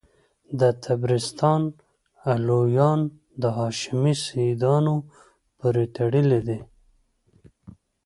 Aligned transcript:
د 0.59 0.61
طبرستان 0.85 1.61
علویان 2.31 2.99
د 3.41 3.43
هاشمي 3.57 4.13
سیدانو 4.25 4.95
پوري 5.57 5.85
تړلي 5.95 6.41
دي. 6.47 6.59